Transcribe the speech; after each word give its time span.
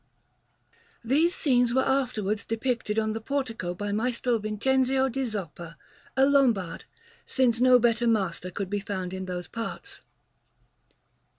These 1.03 1.35
scenes 1.35 1.75
were 1.75 1.87
afterwards 1.87 2.43
depicted 2.43 2.97
on 2.97 3.13
the 3.13 3.21
portico 3.21 3.75
by 3.75 3.91
Maestro 3.91 4.39
Vincenzio 4.39 5.09
di 5.09 5.25
Zoppa, 5.27 5.77
a 6.17 6.25
Lombard, 6.25 6.85
since 7.23 7.61
no 7.61 7.77
better 7.77 8.07
master 8.07 8.49
could 8.49 8.67
be 8.71 8.79
found 8.79 9.13
in 9.13 9.25
those 9.25 9.47
parts. 9.47 10.01